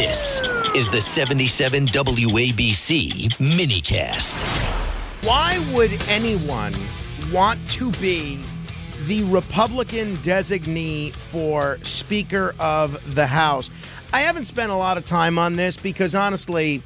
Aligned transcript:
This 0.00 0.40
is 0.74 0.88
the 0.88 0.98
77 1.02 1.88
WABC 1.88 3.34
minicast. 3.34 4.42
Why 5.26 5.62
would 5.74 5.92
anyone 6.08 6.72
want 7.30 7.68
to 7.72 7.90
be 8.00 8.42
the 9.06 9.24
Republican 9.24 10.16
designee 10.16 11.14
for 11.14 11.78
Speaker 11.82 12.54
of 12.58 13.14
the 13.14 13.26
House? 13.26 13.70
I 14.10 14.20
haven't 14.20 14.46
spent 14.46 14.72
a 14.72 14.74
lot 14.74 14.96
of 14.96 15.04
time 15.04 15.38
on 15.38 15.56
this 15.56 15.76
because 15.76 16.14
honestly, 16.14 16.82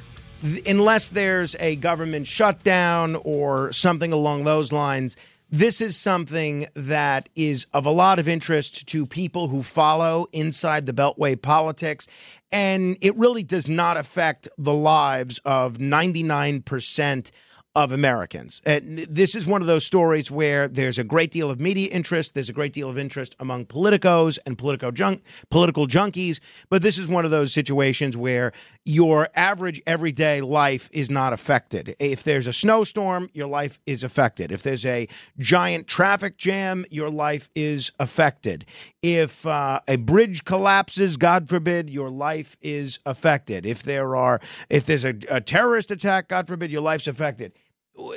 unless 0.65 1.07
there's 1.07 1.55
a 1.61 1.77
government 1.77 2.27
shutdown 2.27 3.15
or 3.23 3.71
something 3.71 4.11
along 4.11 4.43
those 4.43 4.73
lines, 4.73 5.15
this 5.49 5.79
is 5.79 5.95
something 5.95 6.67
that 6.73 7.29
is 7.35 7.67
of 7.71 7.85
a 7.85 7.91
lot 7.91 8.19
of 8.19 8.27
interest 8.27 8.87
to 8.89 9.05
people 9.05 9.47
who 9.47 9.61
follow 9.63 10.27
inside 10.31 10.85
the 10.85 10.91
Beltway 10.91 11.39
politics. 11.39 12.07
And 12.55 12.95
it 13.01 13.17
really 13.17 13.43
does 13.43 13.67
not 13.67 13.97
affect 13.97 14.47
the 14.57 14.73
lives 14.73 15.41
of 15.43 15.77
99% 15.77 17.31
of 17.75 17.91
Americans. 17.91 18.61
And 18.65 18.99
this 18.99 19.35
is 19.35 19.45
one 19.45 19.61
of 19.61 19.67
those 19.67 19.85
stories 19.85 20.31
where 20.31 20.67
there's 20.67 20.97
a 20.97 21.03
great 21.03 21.31
deal 21.31 21.51
of 21.51 21.59
media 21.59 21.89
interest, 21.91 22.33
there's 22.33 22.49
a 22.49 22.53
great 22.53 22.71
deal 22.71 22.89
of 22.89 22.97
interest 22.97 23.35
among 23.39 23.65
politicos 23.65 24.39
and 24.45 24.57
politico 24.57 24.91
junk, 24.91 25.21
political 25.49 25.85
junkies, 25.85 26.39
but 26.69 26.81
this 26.81 26.97
is 26.97 27.07
one 27.09 27.25
of 27.25 27.31
those 27.31 27.51
situations 27.51 28.15
where 28.15 28.53
your 28.85 29.27
average 29.35 29.81
everyday 29.85 30.39
life 30.39 30.89
is 30.93 31.09
not 31.09 31.33
affected. 31.33 31.95
If 31.99 32.23
there's 32.23 32.47
a 32.47 32.53
snowstorm, 32.53 33.29
your 33.33 33.47
life 33.47 33.79
is 33.85 34.03
affected. 34.03 34.51
If 34.51 34.63
there's 34.63 34.85
a 34.85 35.07
giant 35.37 35.87
traffic 35.87 36.37
jam, 36.37 36.85
your 36.89 37.09
life 37.09 37.49
is 37.55 37.91
affected. 37.99 38.65
If 39.01 39.45
uh, 39.45 39.81
a 39.87 39.97
bridge 39.97 40.45
collapses, 40.45 41.17
God 41.17 41.49
forbid, 41.49 41.89
your 41.89 42.09
life 42.09 42.55
is 42.61 42.99
affected. 43.05 43.65
If 43.65 43.83
there 43.83 44.15
are 44.15 44.39
if 44.69 44.85
there's 44.85 45.03
a, 45.03 45.15
a 45.29 45.41
terrorist 45.41 45.91
attack, 45.91 46.29
God 46.29 46.47
forbid, 46.47 46.71
your 46.71 46.81
life's 46.81 47.07
affected 47.07 47.53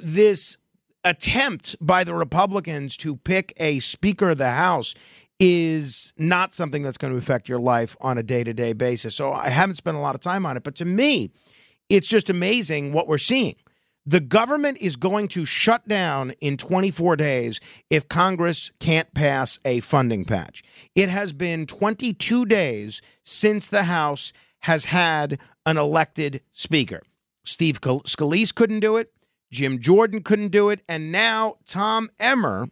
this 0.02 0.56
attempt 1.04 1.76
by 1.80 2.04
the 2.04 2.14
Republicans 2.14 2.96
to 2.98 3.16
pick 3.16 3.52
a 3.58 3.80
Speaker 3.80 4.30
of 4.30 4.38
the 4.38 4.50
House 4.50 4.94
is 5.40 6.12
not 6.16 6.52
something 6.52 6.82
that's 6.82 6.98
going 6.98 7.12
to 7.12 7.18
affect 7.18 7.48
your 7.48 7.60
life 7.60 7.96
on 8.00 8.18
a 8.18 8.22
day 8.22 8.42
to 8.44 8.52
day 8.52 8.72
basis. 8.72 9.14
So 9.14 9.32
I 9.32 9.50
haven't 9.50 9.76
spent 9.76 9.96
a 9.96 10.00
lot 10.00 10.14
of 10.14 10.20
time 10.20 10.44
on 10.44 10.56
it, 10.56 10.64
but 10.64 10.74
to 10.76 10.84
me, 10.84 11.30
it's 11.88 12.08
just 12.08 12.28
amazing 12.28 12.92
what 12.92 13.06
we're 13.06 13.18
seeing. 13.18 13.54
The 14.04 14.20
government 14.20 14.78
is 14.80 14.96
going 14.96 15.28
to 15.28 15.44
shut 15.44 15.86
down 15.86 16.30
in 16.40 16.56
24 16.56 17.16
days 17.16 17.60
if 17.90 18.08
Congress 18.08 18.70
can't 18.80 19.12
pass 19.12 19.58
a 19.64 19.80
funding 19.80 20.24
patch. 20.24 20.62
It 20.94 21.10
has 21.10 21.32
been 21.32 21.66
22 21.66 22.46
days 22.46 23.02
since 23.22 23.68
the 23.68 23.84
House 23.84 24.32
has 24.60 24.86
had 24.86 25.38
an 25.66 25.76
elected 25.76 26.40
speaker. 26.52 27.02
Steve 27.44 27.80
Scalise 27.80 28.54
couldn't 28.54 28.80
do 28.80 28.96
it. 28.96 29.12
Jim 29.50 29.78
Jordan 29.80 30.22
couldn't 30.22 30.48
do 30.48 30.70
it. 30.70 30.82
And 30.88 31.12
now 31.12 31.56
Tom 31.66 32.10
Emmer 32.18 32.68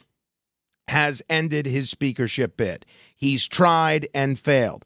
has 0.89 1.23
ended 1.29 1.67
his 1.67 1.91
speakership 1.91 2.57
bid. 2.57 2.87
He's 3.15 3.49
tried 3.49 4.09
and 4.15 4.39
failed. 4.39 4.85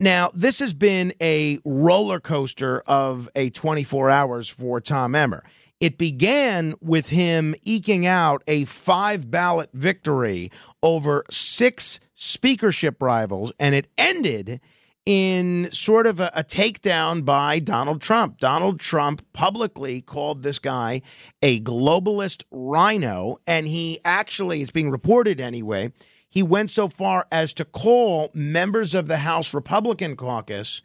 Now, 0.00 0.30
this 0.34 0.58
has 0.58 0.74
been 0.74 1.12
a 1.20 1.58
roller 1.64 2.18
coaster 2.18 2.80
of 2.80 3.28
a 3.36 3.50
24 3.50 4.10
hours 4.10 4.48
for 4.48 4.80
Tom 4.80 5.14
Emmer. 5.14 5.44
It 5.80 5.98
began 5.98 6.74
with 6.80 7.10
him 7.10 7.54
eking 7.62 8.06
out 8.06 8.42
a 8.46 8.64
five 8.64 9.30
ballot 9.30 9.70
victory 9.72 10.50
over 10.82 11.24
six 11.30 12.00
speakership 12.14 13.02
rivals, 13.02 13.52
and 13.58 13.74
it 13.74 13.86
ended 13.98 14.60
in 15.06 15.68
sort 15.70 16.06
of 16.06 16.20
a, 16.20 16.30
a, 16.34 16.42
takedown 16.42 17.24
by 17.24 17.58
Donald 17.58 18.00
Trump. 18.00 18.38
Donald 18.38 18.80
Trump 18.80 19.22
publicly 19.32 20.00
called 20.00 20.42
this 20.42 20.58
guy 20.58 21.02
a 21.42 21.60
globalist 21.60 22.42
RINO, 22.50 23.38
and 23.46 23.66
he 23.66 24.00
actually, 24.04 24.62
it's 24.62 24.70
being 24.70 24.90
reported 24.90 25.40
anyway, 25.40 25.92
he 26.30 26.42
went 26.42 26.70
so 26.70 26.88
far 26.88 27.26
as 27.30 27.52
to 27.54 27.64
call 27.64 28.30
members 28.34 28.94
of 28.94 29.06
the 29.06 29.18
House 29.18 29.54
Republican 29.54 30.16
caucus 30.16 30.82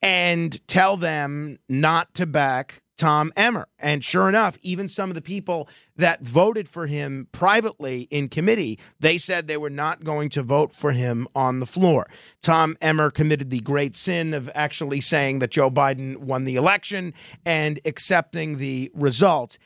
and 0.00 0.64
tell 0.68 0.96
them 0.96 1.58
not 1.68 2.14
to 2.14 2.26
back 2.26 2.81
Tom 3.02 3.32
Emmer. 3.34 3.66
And 3.80 4.04
sure 4.04 4.28
enough, 4.28 4.56
even 4.62 4.88
some 4.88 5.10
of 5.10 5.16
the 5.16 5.22
people 5.22 5.68
that 5.96 6.22
voted 6.22 6.68
for 6.68 6.86
him 6.86 7.26
privately 7.32 8.02
in 8.12 8.28
committee, 8.28 8.78
they 9.00 9.18
said 9.18 9.48
they 9.48 9.56
were 9.56 9.68
not 9.68 10.04
going 10.04 10.28
to 10.28 10.42
vote 10.44 10.72
for 10.72 10.92
him 10.92 11.26
on 11.34 11.58
the 11.58 11.66
floor. 11.66 12.06
Tom 12.42 12.76
Emmer 12.80 13.10
committed 13.10 13.50
the 13.50 13.58
great 13.58 13.96
sin 13.96 14.32
of 14.32 14.48
actually 14.54 15.00
saying 15.00 15.40
that 15.40 15.50
Joe 15.50 15.68
Biden 15.68 16.18
won 16.18 16.44
the 16.44 16.54
election 16.54 17.12
and 17.44 17.80
accepting 17.84 18.58
the 18.58 18.88
result. 18.94 19.58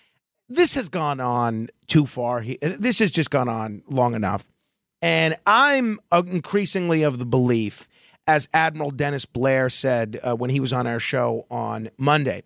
This 0.48 0.72
has 0.72 0.88
gone 0.88 1.20
on 1.20 1.68
too 1.86 2.06
far. 2.06 2.42
This 2.42 3.00
has 3.00 3.10
just 3.10 3.28
gone 3.28 3.50
on 3.50 3.82
long 3.86 4.14
enough. 4.14 4.48
And 5.02 5.36
I'm 5.46 6.00
increasingly 6.10 7.02
of 7.02 7.18
the 7.18 7.26
belief, 7.26 7.86
as 8.26 8.48
Admiral 8.54 8.92
Dennis 8.92 9.26
Blair 9.26 9.68
said 9.68 10.18
uh, 10.26 10.34
when 10.34 10.48
he 10.48 10.58
was 10.58 10.72
on 10.72 10.86
our 10.86 10.98
show 10.98 11.44
on 11.50 11.90
Monday, 11.98 12.42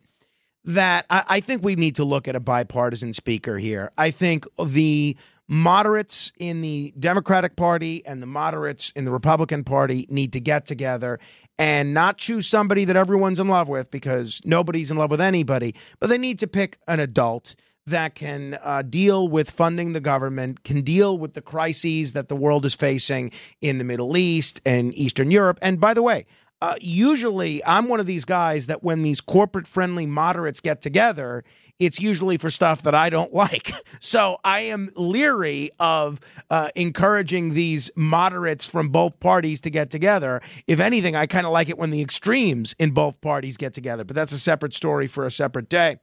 that 0.64 1.06
I, 1.10 1.24
I 1.28 1.40
think 1.40 1.62
we 1.62 1.76
need 1.76 1.96
to 1.96 2.04
look 2.04 2.28
at 2.28 2.36
a 2.36 2.40
bipartisan 2.40 3.14
speaker 3.14 3.58
here. 3.58 3.90
I 3.96 4.10
think 4.10 4.46
the 4.62 5.16
moderates 5.48 6.32
in 6.38 6.60
the 6.60 6.94
Democratic 6.98 7.56
Party 7.56 8.06
and 8.06 8.22
the 8.22 8.26
moderates 8.26 8.92
in 8.94 9.04
the 9.04 9.10
Republican 9.10 9.64
Party 9.64 10.06
need 10.08 10.32
to 10.32 10.40
get 10.40 10.64
together 10.64 11.18
and 11.58 11.92
not 11.92 12.18
choose 12.18 12.46
somebody 12.46 12.84
that 12.84 12.96
everyone's 12.96 13.40
in 13.40 13.48
love 13.48 13.68
with 13.68 13.90
because 13.90 14.40
nobody's 14.44 14.90
in 14.90 14.96
love 14.96 15.10
with 15.10 15.20
anybody, 15.20 15.74
but 15.98 16.08
they 16.08 16.18
need 16.18 16.38
to 16.38 16.46
pick 16.46 16.78
an 16.86 17.00
adult 17.00 17.56
that 17.86 18.14
can 18.14 18.58
uh, 18.62 18.82
deal 18.82 19.28
with 19.28 19.50
funding 19.50 19.92
the 19.92 20.00
government, 20.00 20.62
can 20.62 20.82
deal 20.82 21.18
with 21.18 21.34
the 21.34 21.42
crises 21.42 22.12
that 22.12 22.28
the 22.28 22.36
world 22.36 22.64
is 22.64 22.74
facing 22.74 23.32
in 23.60 23.78
the 23.78 23.84
Middle 23.84 24.16
East 24.16 24.60
and 24.64 24.94
Eastern 24.94 25.30
Europe. 25.30 25.58
And 25.60 25.80
by 25.80 25.94
the 25.94 26.02
way, 26.02 26.26
uh, 26.60 26.74
usually 26.80 27.64
I'm 27.64 27.88
one 27.88 28.00
of 28.00 28.06
these 28.06 28.24
guys 28.24 28.66
that 28.66 28.82
when 28.82 29.02
these 29.02 29.20
corporate 29.20 29.66
friendly 29.66 30.06
moderates 30.06 30.60
get 30.60 30.80
together, 30.80 31.42
it's 31.78 31.98
usually 31.98 32.36
for 32.36 32.50
stuff 32.50 32.82
that 32.82 32.94
I 32.94 33.08
don't 33.10 33.32
like. 33.44 33.72
So 33.98 34.38
I 34.44 34.60
am 34.60 34.90
leery 34.94 35.70
of 35.80 36.20
uh, 36.50 36.68
encouraging 36.76 37.54
these 37.54 37.90
moderates 37.96 38.66
from 38.66 38.90
both 38.90 39.18
parties 39.18 39.60
to 39.62 39.70
get 39.70 39.90
together. 39.90 40.40
If 40.66 40.78
anything, 40.78 41.16
I 41.16 41.26
kind 41.26 41.46
of 41.46 41.52
like 41.52 41.68
it 41.68 41.78
when 41.78 41.90
the 41.90 42.02
extremes 42.02 42.74
in 42.78 42.90
both 42.92 43.20
parties 43.20 43.56
get 43.56 43.74
together, 43.74 44.04
but 44.04 44.14
that's 44.14 44.32
a 44.32 44.38
separate 44.38 44.74
story 44.74 45.06
for 45.06 45.26
a 45.26 45.30
separate 45.30 45.68
day. 45.68 45.96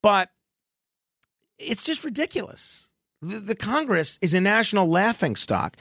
But 0.00 0.30
it's 1.58 1.84
just 1.84 2.04
ridiculous. 2.04 2.88
The, 3.20 3.40
the 3.40 3.56
Congress 3.56 4.18
is 4.22 4.32
a 4.32 4.40
national 4.40 4.88
laughing 4.88 5.34
stock. 5.34 5.76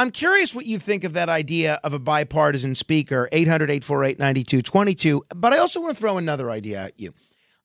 I'm 0.00 0.12
curious 0.12 0.54
what 0.54 0.64
you 0.64 0.78
think 0.78 1.02
of 1.02 1.12
that 1.14 1.28
idea 1.28 1.80
of 1.82 1.92
a 1.92 1.98
bipartisan 1.98 2.76
speaker, 2.76 3.28
800 3.32 3.68
848 3.68 4.16
9222. 4.20 5.24
But 5.34 5.52
I 5.52 5.58
also 5.58 5.80
want 5.80 5.96
to 5.96 6.00
throw 6.00 6.18
another 6.18 6.52
idea 6.52 6.78
at 6.78 7.00
you. 7.00 7.14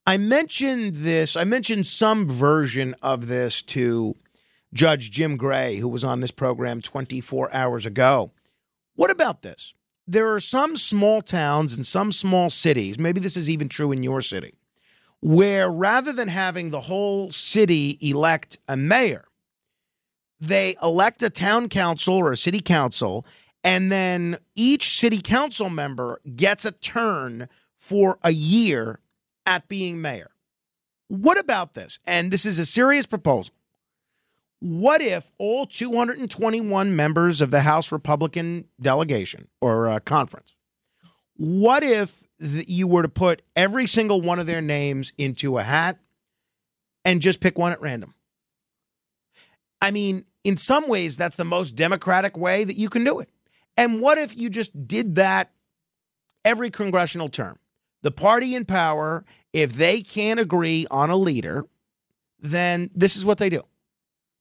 I 0.07 0.17
mentioned 0.17 0.95
this, 0.97 1.37
I 1.37 1.43
mentioned 1.43 1.85
some 1.85 2.27
version 2.27 2.95
of 3.03 3.27
this 3.27 3.61
to 3.63 4.15
Judge 4.73 5.11
Jim 5.11 5.37
Gray, 5.37 5.75
who 5.75 5.87
was 5.87 6.03
on 6.03 6.21
this 6.21 6.31
program 6.31 6.81
24 6.81 7.53
hours 7.53 7.85
ago. 7.85 8.31
What 8.95 9.11
about 9.11 9.43
this? 9.43 9.75
There 10.07 10.33
are 10.33 10.39
some 10.39 10.75
small 10.75 11.21
towns 11.21 11.73
and 11.73 11.85
some 11.85 12.11
small 12.11 12.49
cities, 12.49 12.97
maybe 12.97 13.19
this 13.19 13.37
is 13.37 13.47
even 13.47 13.69
true 13.69 13.91
in 13.91 14.01
your 14.01 14.21
city, 14.21 14.55
where 15.21 15.69
rather 15.69 16.11
than 16.11 16.29
having 16.29 16.71
the 16.71 16.81
whole 16.81 17.31
city 17.31 17.99
elect 18.01 18.57
a 18.67 18.75
mayor, 18.75 19.25
they 20.47 20.75
elect 20.81 21.23
a 21.23 21.29
town 21.29 21.69
council 21.69 22.15
or 22.15 22.31
a 22.31 22.37
city 22.37 22.59
council, 22.59 23.25
and 23.63 23.91
then 23.91 24.37
each 24.55 24.97
city 24.97 25.21
council 25.21 25.69
member 25.69 26.19
gets 26.35 26.65
a 26.65 26.71
turn 26.71 27.47
for 27.77 28.17
a 28.23 28.31
year 28.31 28.99
at 29.45 29.67
being 29.67 30.01
mayor. 30.01 30.31
What 31.07 31.39
about 31.39 31.73
this? 31.73 31.99
And 32.05 32.31
this 32.31 32.45
is 32.45 32.59
a 32.59 32.65
serious 32.65 33.05
proposal. 33.05 33.53
What 34.59 35.01
if 35.01 35.31
all 35.37 35.65
221 35.65 36.95
members 36.95 37.41
of 37.41 37.51
the 37.51 37.61
House 37.61 37.91
Republican 37.91 38.65
delegation 38.81 39.47
or 39.61 39.87
uh, 39.87 39.99
conference, 39.99 40.55
what 41.35 41.83
if 41.83 42.23
you 42.39 42.87
were 42.87 43.01
to 43.01 43.09
put 43.09 43.41
every 43.55 43.87
single 43.87 44.21
one 44.21 44.39
of 44.39 44.45
their 44.45 44.61
names 44.61 45.11
into 45.17 45.57
a 45.57 45.63
hat 45.63 45.99
and 47.03 47.21
just 47.21 47.39
pick 47.39 47.57
one 47.57 47.73
at 47.73 47.81
random? 47.81 48.13
I 49.81 49.91
mean, 49.91 50.23
in 50.43 50.57
some 50.57 50.87
ways, 50.87 51.17
that's 51.17 51.35
the 51.35 51.45
most 51.45 51.75
democratic 51.75 52.37
way 52.37 52.63
that 52.63 52.77
you 52.77 52.89
can 52.89 53.03
do 53.03 53.19
it. 53.19 53.29
And 53.77 54.01
what 54.01 54.17
if 54.17 54.37
you 54.37 54.49
just 54.49 54.87
did 54.87 55.15
that 55.15 55.51
every 56.43 56.69
congressional 56.69 57.29
term? 57.29 57.57
The 58.01 58.11
party 58.11 58.53
in 58.53 58.65
power, 58.65 59.23
if 59.53 59.73
they 59.73 60.01
can't 60.01 60.39
agree 60.39 60.85
on 60.91 61.09
a 61.09 61.15
leader, 61.15 61.65
then 62.39 62.89
this 62.93 63.15
is 63.15 63.25
what 63.25 63.37
they 63.37 63.49
do. 63.49 63.61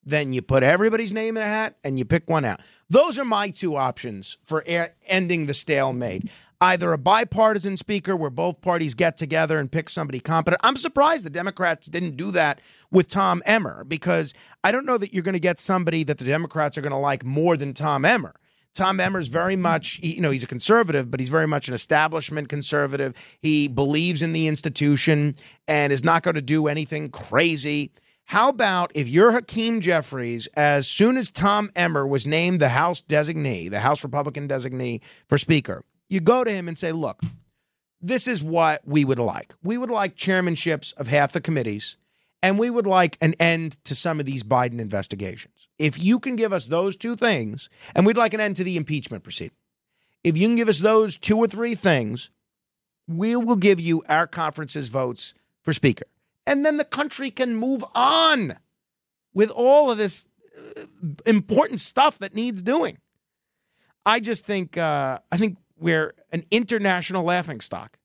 Then 0.05 0.33
you 0.33 0.43
put 0.43 0.65
everybody's 0.65 1.13
name 1.13 1.37
in 1.37 1.45
a 1.45 1.47
hat 1.47 1.77
and 1.85 1.97
you 1.97 2.05
pick 2.05 2.29
one 2.29 2.45
out. 2.45 2.61
Those 2.91 3.21
are 3.21 3.25
my 3.25 3.51
two 3.51 3.77
options 3.77 4.37
for 4.43 4.65
ending 5.07 5.47
the 5.47 5.55
stalemate. 5.55 6.29
Either 6.63 6.93
a 6.93 6.99
bipartisan 6.99 7.77
speaker 7.77 8.15
where 8.15 8.31
both 8.31 8.61
parties 8.61 8.95
get 8.95 9.17
together 9.17 9.59
and 9.59 9.73
pick 9.73 9.91
somebody 9.91 10.21
competent. 10.21 10.61
I'm 10.63 10.77
surprised 10.77 11.25
the 11.25 11.31
Democrats 11.31 11.89
didn't 11.89 12.17
do 12.17 12.31
that 12.31 12.61
with 12.89 13.09
Tom 13.09 13.43
Emmer 13.45 13.83
because 13.83 14.33
I 14.63 14.71
don't 14.71 14.87
know 14.87 14.97
that 14.97 15.13
you're 15.13 15.25
going 15.25 15.35
to 15.35 15.41
get 15.41 15.59
somebody 15.59 16.05
that 16.05 16.19
the 16.19 16.25
Democrats 16.25 16.79
are 16.79 16.81
going 16.81 16.93
to 16.93 16.99
like 16.99 17.25
more 17.25 17.57
than 17.57 17.75
Tom 17.75 18.05
Emmer. 18.05 18.37
Tom 18.75 19.01
Emmer 19.01 19.19
is 19.19 19.27
very 19.27 19.57
much, 19.57 19.99
you 20.03 20.21
know, 20.21 20.31
he's 20.31 20.45
a 20.45 20.47
conservative, 20.47 21.11
but 21.11 21.19
he's 21.19 21.29
very 21.29 21.49
much 21.49 21.67
an 21.67 21.75
establishment 21.75 22.49
conservative. 22.49 23.13
He 23.43 23.67
believes 23.67 24.23
in 24.23 24.33
the 24.33 24.47
institution 24.47 25.35
and 25.67 25.93
is 25.93 26.05
not 26.05 26.23
going 26.23 26.37
to 26.37 26.43
do 26.43 26.69
anything 26.69 27.11
crazy. 27.11 27.91
How 28.27 28.49
about 28.49 28.93
if 28.95 29.09
you're 29.09 29.33
Hakeem 29.33 29.81
Jeffries, 29.81 30.47
as 30.55 30.87
soon 30.87 31.17
as 31.17 31.29
Tom 31.29 31.73
Emmer 31.75 32.07
was 32.07 32.25
named 32.25 32.61
the 32.61 32.69
House 32.69 33.03
designee, 33.03 33.69
the 33.69 33.81
House 33.81 34.05
Republican 34.05 34.47
designee 34.47 35.03
for 35.29 35.37
Speaker, 35.39 35.85
you 36.13 36.21
go 36.21 36.45
to 36.45 36.51
him 36.51 36.69
and 36.69 36.79
say, 36.79 36.93
look, 36.93 37.21
this 38.01 38.29
is 38.29 38.43
what 38.43 38.83
we 38.85 39.05
would 39.05 39.19
like. 39.19 39.55
We 39.63 39.79
would 39.79 39.91
like 39.91 40.17
chairmanships 40.17 40.93
of 40.95 41.09
half 41.09 41.33
the 41.33 41.41
committees, 41.41 41.97
and 42.43 42.59
we 42.59 42.69
would 42.69 42.87
like 42.87 43.17
an 43.21 43.35
end 43.41 43.83
to 43.85 43.95
some 43.95 44.21
of 44.21 44.27
these 44.27 44.43
Biden 44.43 44.81
investigations. 44.81 45.69
If 45.79 46.03
you 46.03 46.19
can 46.19 46.37
give 46.37 46.53
us 46.53 46.67
those 46.67 46.97
two 46.97 47.17
things, 47.17 47.69
and 47.95 48.05
we'd 48.05 48.17
like 48.17 48.35
an 48.35 48.41
end 48.41 48.57
to 48.57 48.65
the 48.65 48.77
impeachment 48.77 49.23
proceeding, 49.23 49.57
if 50.25 50.37
you 50.37 50.49
can 50.49 50.57
give 50.57 50.69
us 50.69 50.81
those 50.81 51.17
two 51.17 51.39
or 51.39 51.47
three 51.47 51.75
things, 51.75 52.31
we 53.09 53.35
will 53.37 53.57
give 53.57 53.81
you 53.81 54.03
our 54.09 54.27
conference's 54.27 54.89
votes 54.89 55.35
for 55.63 55.73
Speaker. 55.73 56.07
And 56.47 56.67
then 56.67 56.77
the 56.77 56.85
country 56.85 57.31
can 57.31 57.57
move 57.57 57.85
on 57.95 58.55
with 59.33 59.51
all 59.51 59.91
of 59.91 59.99
this 59.99 60.29
uh, 60.77 60.83
important 61.25 61.81
stuff 61.81 62.19
that 62.19 62.35
needs 62.35 62.63
doing. 62.63 62.99
I 64.05 64.19
just 64.19 64.45
think 64.45 64.77
uh, 64.77 65.21
I 65.31 65.37
think 65.37 65.59
we're 65.83 66.15
an 66.31 66.45
international 66.51 67.25
laughing 67.25 67.61
stock. 67.61 67.99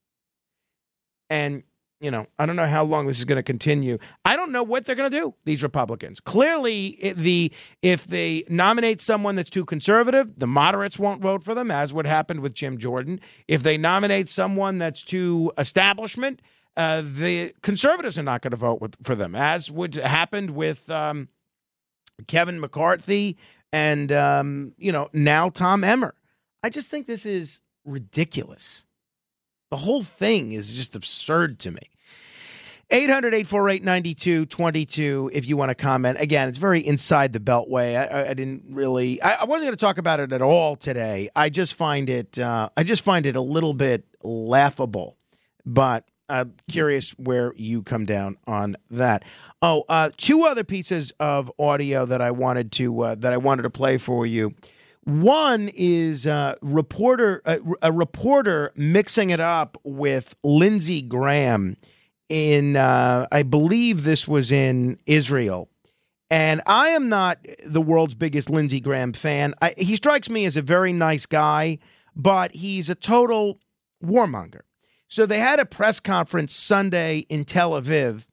And, 1.29 1.63
you 1.99 2.11
know, 2.11 2.27
I 2.39 2.45
don't 2.45 2.55
know 2.55 2.67
how 2.67 2.83
long 2.83 3.07
this 3.07 3.19
is 3.19 3.25
going 3.25 3.37
to 3.37 3.43
continue. 3.43 3.97
I 4.23 4.35
don't 4.35 4.51
know 4.51 4.63
what 4.63 4.85
they're 4.85 4.95
going 4.95 5.11
to 5.11 5.19
do, 5.19 5.33
these 5.45 5.63
Republicans. 5.63 6.19
Clearly, 6.19 6.97
the 7.15 7.51
if 7.81 8.05
they 8.05 8.43
nominate 8.49 9.01
someone 9.01 9.35
that's 9.35 9.49
too 9.49 9.65
conservative, 9.65 10.39
the 10.39 10.47
moderates 10.47 10.97
won't 10.99 11.21
vote 11.21 11.43
for 11.43 11.53
them, 11.53 11.71
as 11.71 11.93
what 11.93 12.05
happened 12.05 12.41
with 12.41 12.53
Jim 12.53 12.77
Jordan. 12.77 13.19
If 13.47 13.63
they 13.63 13.77
nominate 13.77 14.29
someone 14.29 14.77
that's 14.77 15.03
too 15.03 15.51
establishment, 15.57 16.41
uh, 16.75 17.01
the 17.03 17.53
conservatives 17.61 18.17
are 18.19 18.23
not 18.23 18.41
going 18.41 18.51
to 18.51 18.57
vote 18.57 18.79
with, 18.79 18.95
for 19.01 19.15
them, 19.15 19.35
as 19.35 19.71
would 19.71 19.95
happened 19.95 20.51
with 20.51 20.89
um, 20.89 21.27
Kevin 22.27 22.59
McCarthy 22.59 23.37
and, 23.73 24.11
um, 24.11 24.73
you 24.77 24.91
know, 24.91 25.09
now 25.11 25.49
Tom 25.49 25.83
Emmer. 25.83 26.13
I 26.63 26.69
just 26.69 26.89
think 26.91 27.05
this 27.05 27.25
is 27.25 27.59
ridiculous. 27.87 28.85
The 29.71 29.77
whole 29.77 30.03
thing 30.03 30.51
is 30.51 30.75
just 30.75 30.95
absurd 30.95 31.59
to 31.59 31.71
me. 31.71 31.89
800 32.89 33.33
848 33.33 33.83
9222 33.83 35.31
if 35.33 35.45
you 35.45 35.57
want 35.57 35.69
to 35.69 35.75
comment. 35.75 36.17
Again, 36.21 36.47
it's 36.47 36.57
very 36.57 36.79
inside 36.79 37.33
the 37.33 37.39
beltway. 37.39 37.97
I, 37.97 38.29
I 38.29 38.33
didn't 38.33 38.63
really, 38.69 39.21
I, 39.21 39.41
I 39.41 39.43
wasn't 39.43 39.65
going 39.67 39.75
to 39.75 39.85
talk 39.85 39.97
about 39.97 40.21
it 40.21 40.31
at 40.31 40.41
all 40.41 40.77
today. 40.77 41.29
I 41.35 41.49
just 41.49 41.73
find 41.73 42.09
it, 42.09 42.39
uh, 42.39 42.69
I 42.77 42.83
just 42.83 43.03
find 43.03 43.25
it 43.25 43.35
a 43.35 43.41
little 43.41 43.73
bit 43.73 44.05
laughable. 44.23 45.17
But 45.65 46.05
I'm 46.29 46.53
curious 46.69 47.11
where 47.11 47.53
you 47.55 47.83
come 47.83 48.05
down 48.05 48.37
on 48.47 48.77
that. 48.89 49.23
Oh, 49.61 49.83
uh, 49.89 50.09
two 50.15 50.43
other 50.43 50.63
pieces 50.63 51.11
of 51.19 51.51
audio 51.59 52.05
that 52.05 52.21
I 52.21 52.31
wanted 52.31 52.71
to 52.73 53.01
uh, 53.01 53.15
that 53.15 53.33
I 53.33 53.37
wanted 53.37 53.63
to 53.63 53.69
play 53.69 53.97
for 53.97 54.25
you. 54.25 54.53
One 55.07 55.69
is 55.73 56.27
uh, 56.27 56.55
reporter 56.61 57.41
uh, 57.45 57.59
a 57.81 57.93
reporter 57.93 58.73
mixing 58.75 59.29
it 59.29 59.39
up 59.39 59.77
with 59.85 60.35
Lindsey 60.43 61.01
Graham 61.01 61.77
in 62.27 62.75
uh, 62.75 63.25
I 63.31 63.43
believe 63.43 64.03
this 64.03 64.27
was 64.27 64.51
in 64.51 64.99
Israel. 65.05 65.69
And 66.29 66.61
I 66.65 66.89
am 66.89 67.07
not 67.07 67.37
the 67.65 67.79
world's 67.79 68.15
biggest 68.15 68.49
Lindsey 68.49 68.81
Graham 68.81 69.13
fan. 69.13 69.53
I, 69.61 69.75
he 69.77 69.95
strikes 69.95 70.29
me 70.29 70.43
as 70.43 70.57
a 70.57 70.61
very 70.61 70.91
nice 70.91 71.25
guy, 71.25 71.77
but 72.13 72.53
he's 72.53 72.89
a 72.89 72.95
total 72.95 73.61
warmonger. 74.03 74.63
So 75.07 75.25
they 75.25 75.39
had 75.39 75.61
a 75.61 75.65
press 75.65 76.01
conference 76.01 76.53
Sunday 76.53 77.19
in 77.29 77.45
Tel 77.45 77.81
Aviv 77.81 78.25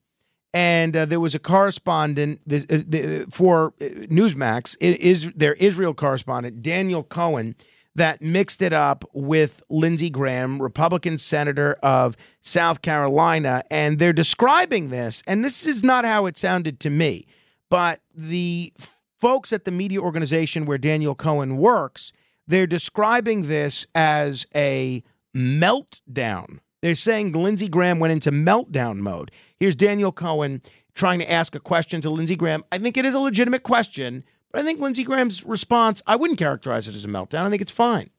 and 0.55 0.97
uh, 0.97 1.05
there 1.05 1.19
was 1.19 1.35
a 1.35 1.41
correspondent 1.41 2.41
uh, 2.51 3.27
for 3.29 3.75
uh, 3.81 3.85
Newsmax, 4.07 4.77
is 4.81 5.29
their 5.35 5.55
Israel 5.55 5.93
correspondent 5.93 6.63
Daniel 6.63 7.03
Cohen 7.03 7.57
that 7.97 8.23
mixed 8.23 8.63
it 8.63 8.73
up 8.73 9.05
with 9.13 9.63
Lindsey 9.69 10.11
Graham, 10.11 10.63
Republican 10.63 11.19
senator 11.19 11.75
of 11.83 12.17
South 12.41 12.83
Carolina, 12.83 13.63
and 13.71 13.99
they're 13.99 14.13
describing 14.13 14.91
this, 14.91 15.23
and 15.27 15.45
this 15.45 15.67
is 15.67 15.83
not 15.83 16.05
how 16.05 16.27
it 16.27 16.37
sounded 16.37 16.81
to 16.81 16.91
me, 16.91 17.27
but 17.69 18.01
the 18.15 18.73
folks 19.19 19.53
at 19.53 19.65
the 19.65 19.71
media 19.71 20.01
organization 20.01 20.67
where 20.67 20.79
Daniel 20.79 21.15
Cohen 21.15 21.57
works, 21.57 22.13
they're 22.47 22.67
describing 22.67 23.49
this 23.49 23.87
as 23.95 24.47
a 24.55 25.03
meltdown 25.35 26.61
they're 26.85 26.95
saying 26.95 27.33
Lindsey 27.33 27.67
Graham 27.67 27.99
went 27.99 28.13
into 28.13 28.31
meltdown 28.31 28.99
mode. 28.99 29.31
Here's 29.57 29.75
Daniel 29.75 30.13
Cohen 30.13 30.61
trying 30.95 31.19
to 31.19 31.33
ask 31.33 31.55
a 31.55 31.61
question 31.61 32.03
to 32.03 32.11
Lindsey 32.11 32.37
Graham. 32.37 32.63
I 32.71 32.77
think 32.77 32.99
it 32.99 33.07
is 33.07 33.15
a 33.15 33.21
legitimate 33.21 33.63
question, 33.63 34.23
but 34.53 34.61
I 34.61 34.65
think 34.65 34.81
Lindsey 34.81 35.03
Graham's 35.03 35.43
response, 35.47 36.03
I 36.07 36.17
wouldn't 36.17 36.39
characterize 36.39 36.87
it 36.87 36.95
as 36.95 37.07
a 37.07 37.09
meltdown. 37.09 37.47
I 37.47 37.49
think 37.49 37.63
it's 37.63 37.73
fine. 37.73 38.11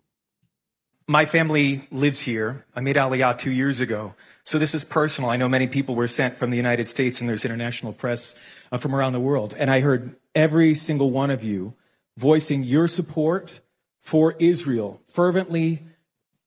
My 1.07 1.27
family 1.27 1.87
lives 1.91 2.21
here. 2.21 2.65
I 2.75 2.81
made 2.81 2.95
Aliyah 2.95 3.37
two 3.37 3.51
years 3.51 3.81
ago. 3.81 4.15
So 4.43 4.57
this 4.57 4.73
is 4.73 4.83
personal. 4.83 5.29
I 5.29 5.37
know 5.37 5.47
many 5.47 5.67
people 5.67 5.93
were 5.93 6.07
sent 6.07 6.35
from 6.35 6.49
the 6.49 6.57
United 6.57 6.89
States 6.89 7.21
and 7.21 7.29
there's 7.29 7.45
international 7.45 7.93
press 7.93 8.35
uh, 8.71 8.79
from 8.79 8.95
around 8.95 9.13
the 9.13 9.19
world. 9.19 9.53
And 9.55 9.69
I 9.69 9.81
heard 9.81 10.15
every 10.33 10.73
single 10.73 11.11
one 11.11 11.29
of 11.29 11.43
you 11.43 11.75
voicing 12.17 12.63
your 12.63 12.87
support 12.87 13.61
for 14.01 14.33
Israel 14.39 15.03
fervently, 15.07 15.83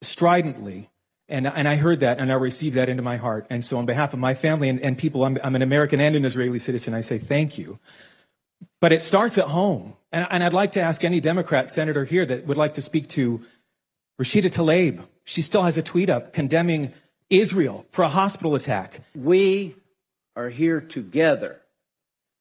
stridently, 0.02 0.90
and, 1.28 1.46
and 1.46 1.68
I 1.68 1.76
heard 1.76 2.00
that 2.00 2.18
and 2.18 2.32
I 2.32 2.36
received 2.36 2.76
that 2.76 2.88
into 2.88 3.02
my 3.02 3.16
heart. 3.16 3.46
And 3.50 3.64
so, 3.64 3.78
on 3.78 3.86
behalf 3.86 4.12
of 4.12 4.18
my 4.18 4.34
family 4.34 4.68
and, 4.68 4.80
and 4.80 4.96
people, 4.96 5.24
I'm, 5.24 5.38
I'm 5.44 5.54
an 5.54 5.62
American 5.62 6.00
and 6.00 6.16
an 6.16 6.24
Israeli 6.24 6.58
citizen, 6.58 6.94
I 6.94 7.02
say 7.02 7.18
thank 7.18 7.58
you. 7.58 7.78
But 8.80 8.92
it 8.92 9.02
starts 9.02 9.36
at 9.38 9.46
home. 9.46 9.94
And, 10.10 10.26
and 10.30 10.42
I'd 10.42 10.52
like 10.52 10.72
to 10.72 10.80
ask 10.80 11.04
any 11.04 11.20
Democrat 11.20 11.70
senator 11.70 12.04
here 12.04 12.24
that 12.24 12.46
would 12.46 12.56
like 12.56 12.74
to 12.74 12.80
speak 12.80 13.08
to 13.10 13.44
Rashida 14.20 14.50
Tlaib. 14.50 15.04
She 15.24 15.42
still 15.42 15.62
has 15.62 15.76
a 15.76 15.82
tweet 15.82 16.08
up 16.08 16.32
condemning 16.32 16.92
Israel 17.28 17.84
for 17.90 18.02
a 18.02 18.08
hospital 18.08 18.54
attack. 18.54 19.00
We 19.14 19.76
are 20.34 20.48
here 20.48 20.80
together, 20.80 21.60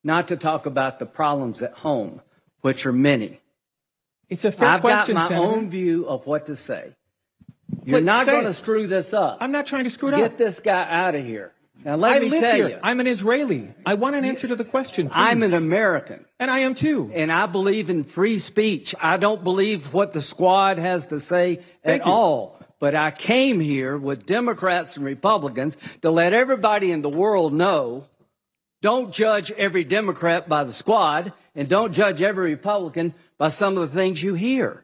not 0.04 0.30
to 0.30 0.38
talk 0.38 0.66
about 0.66 1.00
the 1.00 1.06
problems 1.06 1.62
at 1.62 1.74
home, 1.74 2.22
which 2.62 2.86
are 2.86 2.94
many. 2.94 3.42
It's 4.30 4.46
a 4.46 4.52
fair 4.52 4.70
I've 4.70 4.82
question, 4.82 5.16
got 5.16 5.24
my 5.24 5.28
Senator. 5.28 5.48
own 5.48 5.70
view 5.70 6.08
of 6.08 6.26
what 6.26 6.46
to 6.46 6.56
say. 6.56 6.94
You're 7.88 8.02
not 8.02 8.26
going 8.26 8.46
to 8.46 8.54
screw 8.54 8.88
this 8.88 9.14
up. 9.14 9.38
I'm 9.40 9.52
not 9.52 9.66
trying 9.66 9.86
to 9.86 9.90
screw 9.90 10.10
it 10.10 10.12
Get 10.12 10.24
up. 10.24 10.32
Get 10.32 10.38
this 10.38 10.60
guy 10.60 10.86
out 10.90 11.16
of 11.16 11.26
here. 11.26 11.54
Now 11.86 11.96
let 11.96 12.18
I 12.18 12.20
me 12.20 12.30
live 12.30 12.42
tell 12.42 12.56
here. 12.56 12.70
you. 12.70 12.80
I'm 12.84 13.00
an 13.00 13.08
Israeli. 13.08 13.70
I 13.86 13.94
want 13.94 14.16
an 14.16 14.26
answer 14.26 14.48
to 14.48 14.56
the 14.56 14.66
question. 14.66 15.08
Please. 15.08 15.16
I'm 15.16 15.42
an 15.44 15.54
American. 15.54 16.26
And 16.40 16.52
I 16.52 16.60
am 16.60 16.74
too. 16.74 17.12
And 17.14 17.32
I 17.32 17.46
believe 17.46 17.90
in 17.90 18.04
free 18.04 18.40
speech. 18.40 18.94
I 19.00 19.18
don't 19.18 19.44
believe 19.44 19.94
what 19.94 20.12
the 20.12 20.22
squad 20.22 20.80
has 20.80 21.08
to 21.08 21.20
say 21.20 21.62
Thank 21.84 22.02
at 22.02 22.06
you. 22.06 22.12
all. 22.12 22.60
But 22.80 22.94
I 22.94 23.12
came 23.12 23.60
here 23.60 23.98
with 23.98 24.26
Democrats 24.26 24.98
and 24.98 25.06
Republicans 25.06 25.78
to 26.02 26.12
let 26.12 26.34
everybody 26.34 26.92
in 26.92 27.02
the 27.02 27.10
world 27.10 27.54
know 27.54 28.06
don't 28.82 29.12
judge 29.12 29.52
every 29.52 29.84
Democrat 29.84 30.48
by 30.48 30.64
the 30.64 30.74
squad 30.74 31.34
and 31.56 31.68
don't 31.68 31.94
judge 31.94 32.22
every 32.22 32.52
Republican 32.52 33.14
by 33.38 33.50
some 33.50 33.78
of 33.78 33.90
the 33.90 33.96
things 33.96 34.22
you 34.22 34.34
hear. 34.34 34.84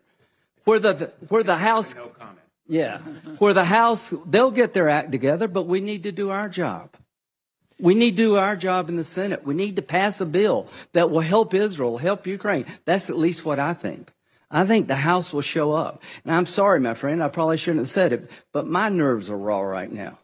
Where 0.64 0.80
the, 0.80 1.12
where 1.28 1.44
the 1.44 1.58
House. 1.58 1.94
No 1.94 2.08
comment. 2.08 2.40
Yeah. 2.68 3.00
Where 3.40 3.54
the 3.54 3.66
House, 3.66 4.14
they'll 4.26 4.52
get 4.52 4.74
their 4.74 4.90
act 4.90 5.12
together, 5.12 5.48
but 5.48 5.64
we 5.64 5.82
need 5.82 6.04
to 6.04 6.12
do 6.12 6.30
our 6.30 6.48
job. 6.48 6.96
We 7.80 7.96
need 7.96 8.16
to 8.16 8.24
do 8.24 8.36
our 8.38 8.56
job 8.56 8.88
in 8.90 8.96
the 8.96 9.04
Senate. 9.04 9.44
We 9.44 9.54
need 9.54 9.76
to 9.76 9.82
pass 9.82 10.22
a 10.22 10.26
bill 10.26 10.68
that 10.94 11.10
will 11.10 11.20
help 11.22 11.54
Israel, 11.54 11.98
help 11.98 12.26
Ukraine. 12.26 12.66
That's 12.86 13.10
at 13.10 13.18
least 13.18 13.44
what 13.44 13.60
I 13.60 13.74
think. 13.74 14.12
I 14.50 14.66
think 14.66 14.88
the 14.88 14.96
House 14.96 15.34
will 15.34 15.42
show 15.42 15.72
up. 15.72 16.04
And 16.24 16.34
I'm 16.34 16.46
sorry, 16.46 16.80
my 16.80 16.94
friend, 16.94 17.24
I 17.24 17.28
probably 17.28 17.58
shouldn't 17.58 17.82
have 17.82 17.90
said 17.90 18.14
it, 18.14 18.32
but 18.52 18.68
my 18.68 18.88
nerves 18.88 19.30
are 19.30 19.38
raw 19.38 19.62
right 19.62 19.92
now. 19.92 20.20